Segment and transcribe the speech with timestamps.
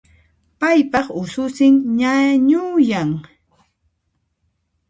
[0.53, 3.09] Ipaypaq ususin ñañuyan